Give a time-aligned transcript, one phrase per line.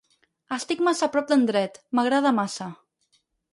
[0.55, 2.73] Estic massa a prop d'en Dredd, m'agrada massa.